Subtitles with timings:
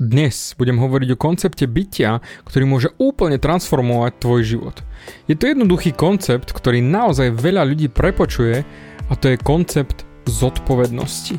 [0.00, 4.76] Dnes budem hovoriť o koncepte bytia, ktorý môže úplne transformovať tvoj život.
[5.28, 8.64] Je to jednoduchý koncept, ktorý naozaj veľa ľudí prepočuje
[8.96, 11.36] a to je koncept zodpovednosti.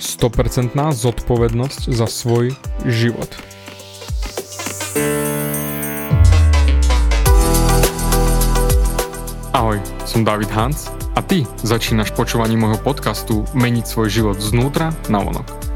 [0.00, 2.56] 100% zodpovednosť za svoj
[2.88, 3.28] život.
[9.52, 9.76] Ahoj,
[10.08, 15.75] som David Hans a ty začínaš počúvanie môjho podcastu Meniť svoj život znútra na vonok.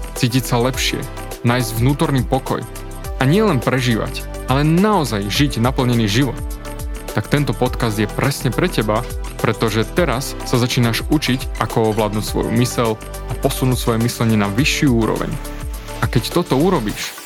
[0.21, 1.01] cítiť sa lepšie,
[1.41, 2.61] nájsť vnútorný pokoj
[3.17, 6.37] a nielen prežívať, ale naozaj žiť naplnený život,
[7.17, 9.01] tak tento podcast je presne pre teba,
[9.41, 14.93] pretože teraz sa začínaš učiť, ako ovládnuť svoju mysel a posunúť svoje myslenie na vyššiu
[14.93, 15.33] úroveň.
[15.99, 17.17] A keď toto urobíš,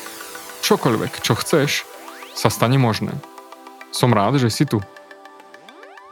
[0.64, 1.84] čokoľvek, čo chceš,
[2.32, 3.12] sa stane možné.
[3.92, 4.80] Som rád, že si tu.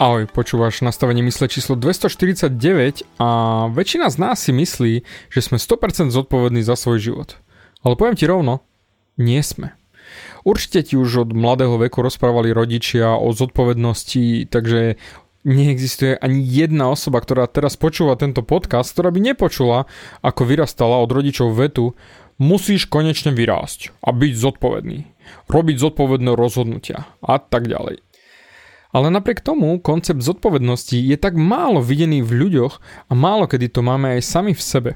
[0.03, 3.29] Ahoj, počúvaš nastavenie mysle číslo 249 a
[3.71, 4.93] väčšina z nás si myslí,
[5.31, 7.39] že sme 100% zodpovední za svoj život.
[7.87, 8.67] Ale poviem ti rovno,
[9.15, 9.79] nie sme.
[10.43, 14.99] Určite ti už od mladého veku rozprávali rodičia o zodpovednosti, takže
[15.47, 19.87] neexistuje ani jedna osoba, ktorá teraz počúva tento podcast, ktorá by nepočula,
[20.19, 21.95] ako vyrastala od rodičov vetu
[22.35, 25.07] musíš konečne vyrásť a byť zodpovedný,
[25.47, 28.03] robiť zodpovedné rozhodnutia a tak ďalej.
[28.93, 32.73] Ale napriek tomu koncept zodpovednosti je tak málo videný v ľuďoch
[33.09, 34.91] a málo kedy to máme aj sami v sebe.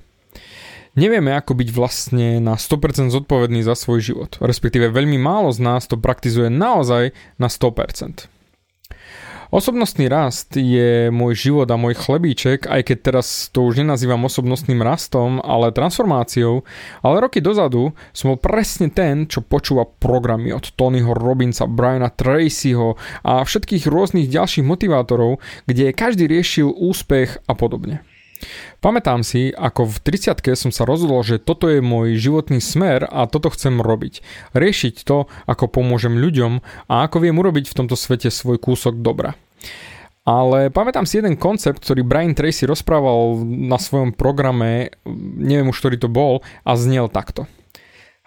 [0.97, 4.31] Nevieme, ako byť vlastne na 100% zodpovedný za svoj život.
[4.41, 8.36] Respektíve veľmi málo z nás to praktizuje naozaj na 100%.
[9.47, 14.83] Osobnostný rast je môj život a môj chlebíček, aj keď teraz to už nenazývam osobnostným
[14.83, 16.67] rastom, ale transformáciou,
[16.99, 22.99] ale roky dozadu som bol presne ten, čo počúva programy od Tonyho Robinsa, Briana Tracyho
[23.23, 28.03] a všetkých rôznych ďalších motivátorov, kde každý riešil úspech a podobne.
[28.77, 33.25] Pamätám si, ako v 30 som sa rozhodol, že toto je môj životný smer a
[33.25, 34.21] toto chcem robiť.
[34.53, 39.33] Riešiť to, ako pomôžem ľuďom a ako viem urobiť v tomto svete svoj kúsok dobra.
[40.27, 44.91] Ale pamätám si jeden koncept, ktorý Brian Tracy rozprával na svojom programe,
[45.39, 47.47] neviem už, ktorý to bol, a znel takto.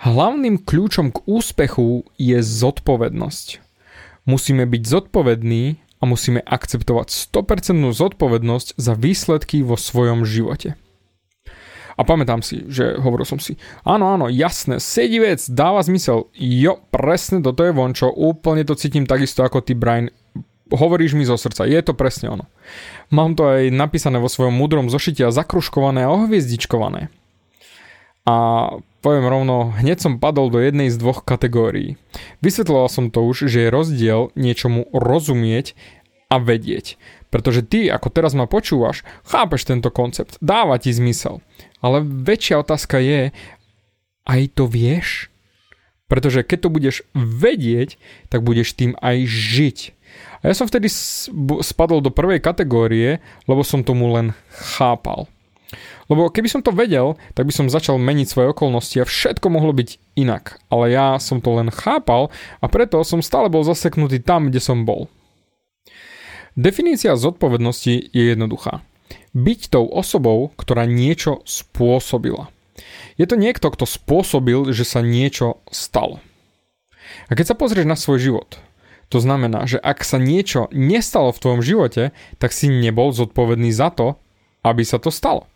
[0.00, 3.60] Hlavným kľúčom k úspechu je zodpovednosť.
[4.24, 10.74] Musíme byť zodpovední a musíme akceptovať 100% zodpovednosť za výsledky vo svojom živote.
[12.00, 16.80] A pamätám si, že hovoril som si, áno, áno, jasné, sedí vec, dáva zmysel, jo,
[16.88, 20.08] presne toto je vončo, úplne to cítim takisto ako ty, Brian,
[20.72, 22.48] hovoríš mi zo srdca, je to presne ono.
[23.12, 27.12] Mám to aj napísané vo svojom múdrom zošite a zakruškované a ohviezdičkované.
[28.24, 28.36] A
[29.00, 31.96] poviem rovno, hneď som padol do jednej z dvoch kategórií.
[32.44, 35.74] Vysvetloval som to už, že je rozdiel niečomu rozumieť
[36.30, 37.00] a vedieť.
[37.32, 41.42] Pretože ty, ako teraz ma počúvaš, chápeš tento koncept, dáva ti zmysel.
[41.82, 43.34] Ale väčšia otázka je,
[44.28, 45.32] aj to vieš?
[46.10, 47.96] Pretože keď to budeš vedieť,
[48.28, 49.78] tak budeš tým aj žiť.
[50.42, 50.90] A ja som vtedy
[51.62, 55.30] spadol do prvej kategórie, lebo som tomu len chápal.
[56.10, 59.70] Lebo keby som to vedel, tak by som začal meniť svoje okolnosti a všetko mohlo
[59.70, 60.58] byť inak.
[60.68, 64.82] Ale ja som to len chápal a preto som stále bol zaseknutý tam, kde som
[64.82, 65.06] bol.
[66.58, 68.82] Definícia zodpovednosti je jednoduchá.
[69.30, 72.50] Byť tou osobou, ktorá niečo spôsobila.
[73.14, 76.18] Je to niekto, kto spôsobil, že sa niečo stalo.
[77.30, 78.58] A keď sa pozrieš na svoj život,
[79.10, 83.90] to znamená, že ak sa niečo nestalo v tvojom živote, tak si nebol zodpovedný za
[83.90, 84.14] to,
[84.62, 85.50] aby sa to stalo.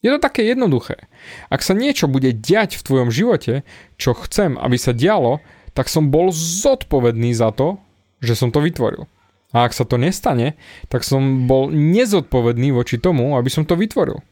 [0.00, 1.08] Je to také jednoduché.
[1.52, 3.68] Ak sa niečo bude diať v tvojom živote,
[4.00, 5.44] čo chcem, aby sa dialo,
[5.76, 7.76] tak som bol zodpovedný za to,
[8.24, 9.04] že som to vytvoril.
[9.52, 10.56] A ak sa to nestane,
[10.88, 14.22] tak som bol nezodpovedný voči tomu, aby som to vytvoril.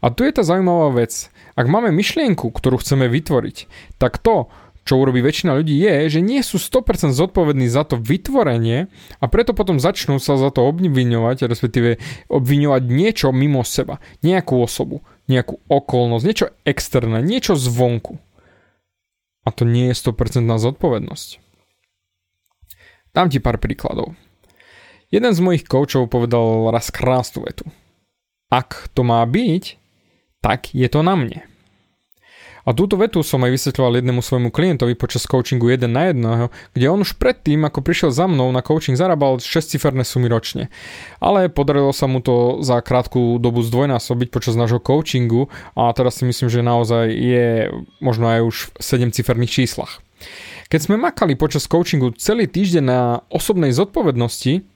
[0.00, 1.28] A tu je tá zaujímavá vec.
[1.56, 3.56] Ak máme myšlienku, ktorú chceme vytvoriť,
[3.96, 4.48] tak to,
[4.86, 8.86] čo urobí väčšina ľudí, je, že nie sú 100% zodpovední za to vytvorenie
[9.18, 11.98] a preto potom začnú sa za to obviňovať, respektíve
[12.30, 18.22] obviňovať niečo mimo seba, nejakú osobu, nejakú okolnosť, niečo externé, niečo zvonku.
[19.42, 21.28] A to nie je 100% zodpovednosť.
[23.10, 24.14] Dám ti pár príkladov.
[25.10, 27.66] Jeden z mojich koučov povedal raz krásnu vetu.
[28.50, 29.82] Ak to má byť,
[30.42, 31.42] tak je to na mne.
[32.66, 36.90] A túto vetu som aj vysvetľoval jednému svojmu klientovi počas coachingu jeden na jedného, kde
[36.90, 40.66] on už predtým, ako prišiel za mnou na coaching, zarábal 6-ciferné sumy ročne.
[41.22, 45.46] Ale podarilo sa mu to za krátku dobu zdvojnásobiť počas nášho coachingu
[45.78, 47.70] a teraz si myslím, že naozaj je
[48.02, 50.02] možno aj už v 7-ciferných číslach.
[50.66, 54.66] Keď sme makali počas coachingu celý týždeň na osobnej zodpovednosti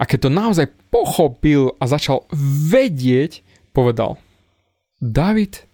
[0.00, 2.24] a keď to naozaj pochopil a začal
[2.72, 3.44] vedieť,
[3.76, 4.16] povedal
[5.04, 5.68] David,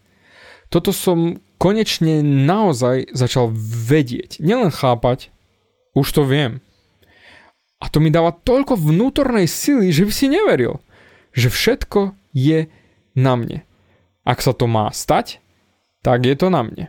[0.67, 5.29] toto som konečne naozaj začal vedieť, nielen chápať,
[5.93, 6.65] už to viem.
[7.81, 10.81] A to mi dáva toľko vnútornej sily, že by si neveril,
[11.37, 12.73] že všetko je
[13.13, 13.61] na mne.
[14.25, 15.41] Ak sa to má stať,
[16.01, 16.89] tak je to na mne.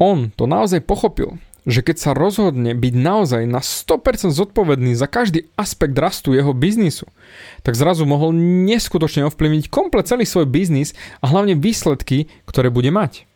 [0.00, 5.48] On to naozaj pochopil že keď sa rozhodne byť naozaj na 100% zodpovedný za každý
[5.56, 7.08] aspekt rastu jeho biznisu,
[7.64, 8.32] tak zrazu mohol
[8.66, 13.28] neskutočne ovplyvniť komplet celý svoj biznis a hlavne výsledky, ktoré bude mať.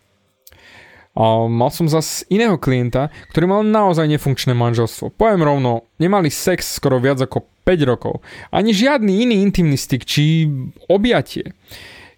[1.15, 5.15] A mal som zas iného klienta, ktorý mal naozaj nefunkčné manželstvo.
[5.15, 8.19] Poviem rovno, nemali sex skoro viac ako 5 rokov.
[8.51, 10.51] Ani žiadny iný intimný styk či
[10.91, 11.55] objatie.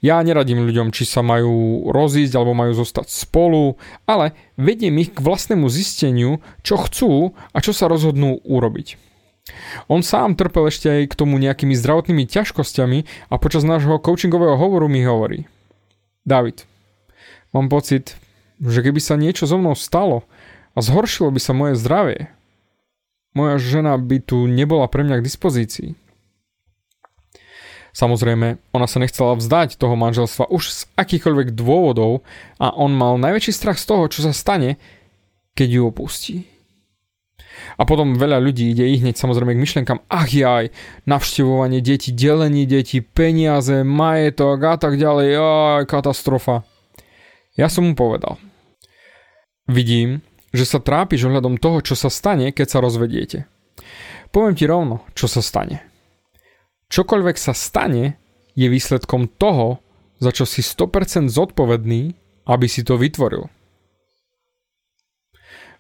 [0.05, 5.25] Ja neradím ľuďom, či sa majú rozísť alebo majú zostať spolu, ale vediem ich k
[5.25, 9.01] vlastnému zisteniu, čo chcú a čo sa rozhodnú urobiť.
[9.87, 14.91] On sám trpel ešte aj k tomu nejakými zdravotnými ťažkosťami a počas nášho coachingového hovoru
[14.91, 15.47] mi hovorí
[16.27, 16.67] David,
[17.55, 18.19] mám pocit,
[18.59, 20.27] že keby sa niečo so mnou stalo
[20.75, 22.35] a zhoršilo by sa moje zdravie,
[23.39, 26.06] moja žena by tu nebola pre mňa k dispozícii.
[27.97, 32.21] Samozrejme, ona sa nechcela vzdať toho manželstva už z akýchkoľvek dôvodov
[32.61, 34.77] a on mal najväčší strach z toho, čo sa stane,
[35.57, 36.37] keď ju opustí.
[37.81, 40.69] A potom veľa ľudí ide ich hneď samozrejme k myšlenkám, ach jaj,
[41.09, 46.69] navštevovanie detí, delenie detí, peniaze, majetok a tak ďalej, aj katastrofa.
[47.57, 48.37] Ja som mu povedal.
[49.65, 50.21] Vidím,
[50.53, 53.49] že sa trápiš ohľadom toho, čo sa stane, keď sa rozvediete.
[54.37, 55.96] Poviem ti rovno, čo sa stane.
[56.87, 58.19] Čokoľvek sa stane,
[58.57, 59.85] je výsledkom toho,
[60.17, 62.17] za čo si 100% zodpovedný,
[62.49, 63.53] aby si to vytvoril.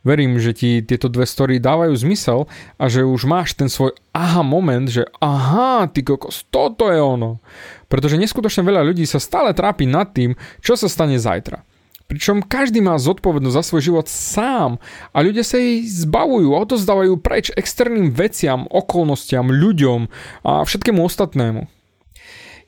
[0.06, 2.46] Verím, že ti tieto dve story dávajú zmysel
[2.78, 7.42] a že už máš ten svoj aha moment, že aha, ty kokos, toto je ono.
[7.90, 11.66] Pretože neskutočne veľa ľudí sa stále trápi nad tým, čo sa stane zajtra.
[12.06, 14.78] Pričom každý má zodpovednosť za svoj život sám
[15.10, 20.06] a ľudia sa jej zbavujú a odozdávajú preč externým veciam, okolnostiam, ľuďom
[20.46, 21.66] a všetkému ostatnému.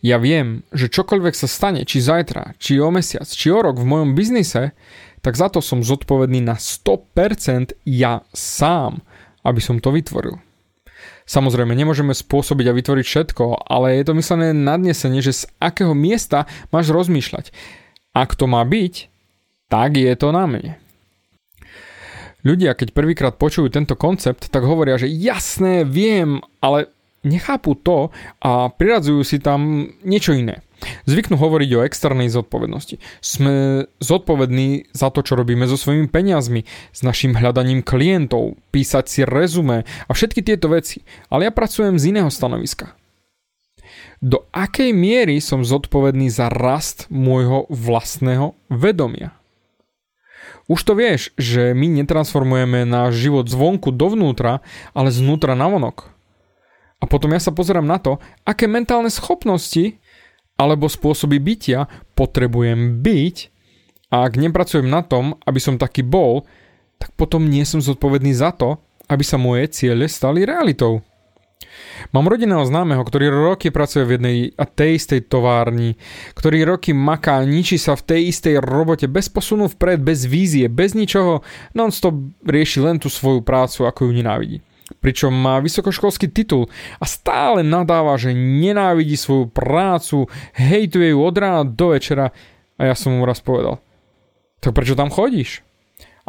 [0.02, 3.86] Ja viem, že čokoľvek sa stane, či zajtra, či o mesiac, či o rok v
[3.86, 4.74] mojom biznise,
[5.22, 9.02] tak za to som zodpovedný na 100% ja sám,
[9.42, 10.38] aby som to vytvoril.
[11.28, 16.48] Samozrejme, nemôžeme spôsobiť a vytvoriť všetko, ale je to myslené nadnesenie, že z akého miesta
[16.72, 17.52] máš rozmýšľať.
[18.16, 19.17] Ak to má byť,
[19.68, 20.72] tak je to na mne.
[22.46, 26.88] Ľudia, keď prvýkrát počujú tento koncept, tak hovoria, že jasné, viem, ale
[27.26, 30.62] nechápu to a priradzujú si tam niečo iné.
[31.10, 33.02] Zvyknú hovoriť o externej zodpovednosti.
[33.18, 36.62] Sme zodpovední za to, čo robíme so svojimi peniazmi,
[36.94, 41.02] s našim hľadaním klientov, písať si rezume a všetky tieto veci.
[41.34, 42.94] Ale ja pracujem z iného stanoviska.
[44.22, 49.37] Do akej miery som zodpovedný za rast môjho vlastného vedomia?
[50.68, 54.60] Už to vieš, že my netransformujeme náš život zvonku dovnútra,
[54.92, 56.12] ale znútra na vonok.
[57.00, 59.96] A potom ja sa pozerám na to, aké mentálne schopnosti
[60.60, 63.36] alebo spôsoby bytia potrebujem byť
[64.12, 66.44] a ak nepracujem na tom, aby som taký bol,
[67.00, 68.76] tak potom nie som zodpovedný za to,
[69.08, 71.00] aby sa moje ciele stali realitou.
[72.14, 76.00] Mám rodinného známeho, ktorý roky pracuje v jednej a tej istej továrni,
[76.32, 80.96] ktorý roky maká, ničí sa v tej istej robote bez posunu vpred, bez vízie, bez
[80.96, 81.44] ničoho,
[81.76, 82.16] non-stop
[82.46, 84.58] rieši len tú svoju prácu, ako ju nenávidí.
[85.04, 90.24] Pričom má vysokoškolský titul a stále nadáva, že nenávidí svoju prácu,
[90.56, 92.32] hejtuje ju od rána do večera
[92.80, 93.84] a ja som mu raz povedal,
[94.64, 95.67] tak prečo tam chodíš?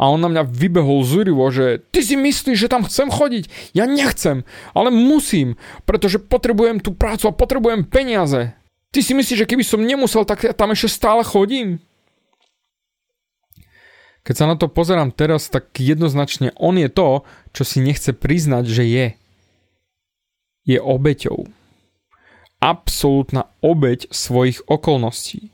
[0.00, 3.76] A on na mňa vybehol zúrivo, že ty si myslíš, že tam chcem chodiť?
[3.76, 8.56] Ja nechcem, ale musím, pretože potrebujem tú prácu a potrebujem peniaze.
[8.96, 11.84] Ty si myslíš, že keby som nemusel, tak ja tam ešte stále chodím?
[14.24, 17.20] Keď sa na to pozerám teraz, tak jednoznačne on je to,
[17.52, 19.06] čo si nechce priznať, že je.
[20.64, 21.44] Je obeťou.
[22.60, 25.52] Absolútna obeť svojich okolností.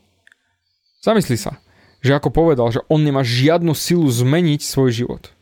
[1.03, 1.66] Zamysli sa
[2.07, 5.35] že ako povedal, že on nemá žiadnu silu zmeniť svoj život.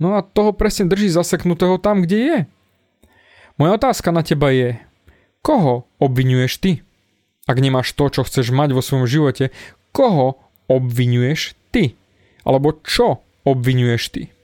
[0.00, 2.38] No a toho presne drží zaseknutého tam, kde je.
[3.60, 4.80] Moja otázka na teba je,
[5.44, 6.80] koho obvinuješ ty?
[7.44, 9.52] Ak nemáš to, čo chceš mať vo svojom živote,
[9.92, 10.40] koho
[10.72, 11.94] obvinuješ ty?
[12.42, 14.34] Alebo čo obvinuješ ty?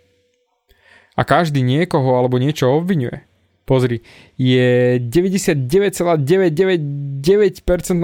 [1.19, 3.26] A každý niekoho alebo niečo obvinuje.
[3.67, 4.07] Pozri,
[4.40, 6.81] je 99,999%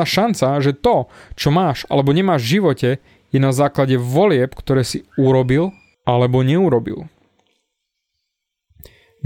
[0.05, 1.09] šanca, že to,
[1.39, 3.01] čo máš alebo nemáš v živote,
[3.35, 5.75] je na základe volieb, ktoré si urobil
[6.07, 7.11] alebo neurobil.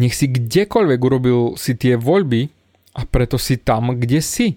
[0.01, 2.49] Nech si kdekoľvek urobil si tie voľby
[2.97, 4.57] a preto si tam, kde si.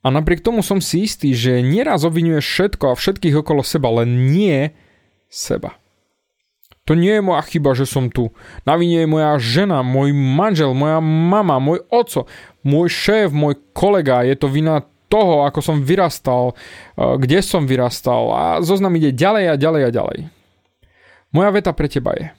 [0.00, 4.32] A napriek tomu som si istý, že nieraz obvinuješ všetko a všetkých okolo seba, len
[4.32, 4.72] nie
[5.28, 5.76] seba.
[6.88, 8.32] To nie je moja chyba, že som tu.
[8.64, 12.26] Na vine je moja žena, môj manžel, moja mama, môj oco,
[12.64, 14.24] môj šéf, môj kolega.
[14.24, 19.44] Je to vina toho, ako som vyrastal, eh, kde som vyrastal a zoznam ide ďalej
[19.50, 20.18] a ďalej a ďalej.
[21.34, 22.30] Moja veta pre teba je.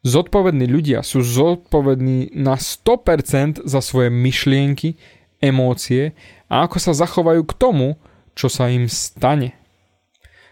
[0.00, 4.96] Zodpovední ľudia sú zodpovední na 100% za svoje myšlienky,
[5.44, 6.16] emócie
[6.48, 8.00] a ako sa zachovajú k tomu,
[8.32, 9.60] čo sa im stane.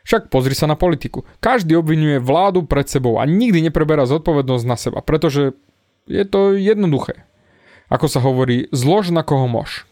[0.04, 1.24] Však pozri sa na politiku.
[1.40, 5.56] Každý obvinuje vládu pred sebou a nikdy nepreberá zodpovednosť na seba, pretože
[6.04, 7.24] je to jednoduché.
[7.88, 9.87] Ako sa hovorí, zlož na koho mož.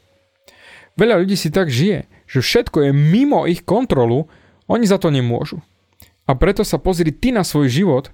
[0.96, 4.26] Veľa ľudí si tak žije, že všetko je mimo ich kontrolu,
[4.66, 5.60] oni za to nemôžu.
[6.26, 8.04] A preto sa pozri ty na svoj život,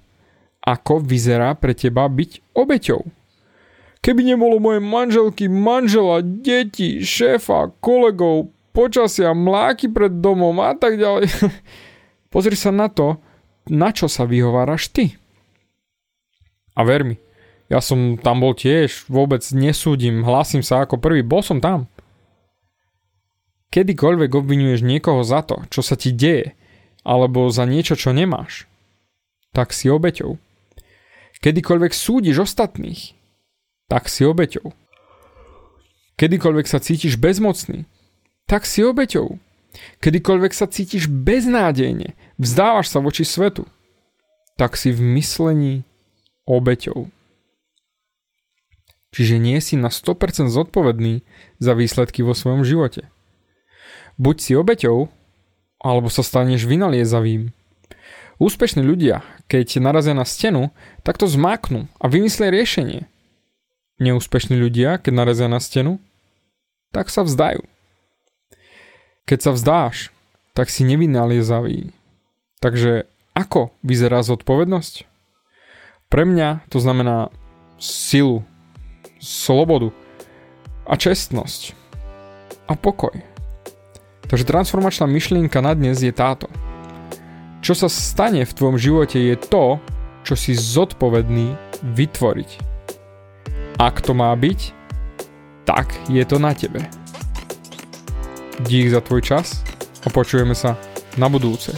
[0.61, 3.01] ako vyzerá pre teba byť obeťou.
[4.03, 11.31] Keby nebolo moje manželky, manžela, deti, šéfa, kolegov, počasia, mláky pred domom a tak ďalej,
[12.33, 13.21] Pozri sa na to,
[13.69, 15.21] na čo sa vyhováraš ty.
[16.73, 17.21] A ver mi,
[17.69, 21.85] ja som tam bol tiež, vôbec nesúdim, hlasím sa ako prvý, bol som tam.
[23.73, 26.53] Kedykoľvek obvinuješ niekoho za to, čo sa ti deje,
[27.01, 28.69] alebo za niečo, čo nemáš,
[29.49, 30.37] tak si obeťou.
[31.41, 33.17] Kedykoľvek súdiš ostatných,
[33.89, 34.77] tak si obeťou.
[36.21, 37.89] Kedykoľvek sa cítiš bezmocný,
[38.45, 39.41] tak si obeťou.
[40.05, 43.65] Kedykoľvek sa cítiš beznádejne, vzdávaš sa voči svetu,
[44.53, 45.81] tak si v myslení
[46.45, 47.09] obeťou.
[49.17, 51.25] Čiže nie si na 100% zodpovedný
[51.57, 53.12] za výsledky vo svojom živote.
[54.17, 55.09] Buď si obeťou,
[55.83, 57.51] alebo sa staneš vynaliezavým.
[58.39, 60.73] Úspešní ľudia, keď narazia na stenu,
[61.05, 63.05] tak to zmáknú a vymyslia riešenie.
[64.01, 66.01] Neúspešní ľudia, keď narazia na stenu,
[66.89, 67.61] tak sa vzdajú.
[69.29, 70.09] Keď sa vzdáš,
[70.57, 71.93] tak si nevynaliezavý.
[72.59, 75.09] Takže ako vyzerá zodpovednosť?
[76.09, 77.33] Pre mňa to znamená
[77.81, 78.45] silu,
[79.17, 79.89] slobodu
[80.85, 81.73] a čestnosť
[82.69, 83.32] a pokoj.
[84.33, 86.49] Takže transformačná myšlienka na dnes je táto.
[87.61, 89.77] Čo sa stane v tvojom živote je to,
[90.25, 91.53] čo si zodpovedný
[91.85, 92.49] vytvoriť.
[93.77, 94.73] Ak to má byť,
[95.69, 96.81] tak je to na tebe.
[98.65, 99.61] Dík za tvoj čas
[100.01, 100.81] a počujeme sa
[101.13, 101.77] na budúce.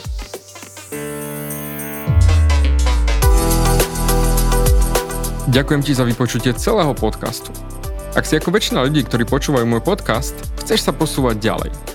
[5.51, 7.51] Ďakujem ti za vypočutie celého podcastu.
[8.15, 11.94] Ak si ako väčšina ľudí, ktorí počúvajú môj podcast, chceš sa posúvať ďalej.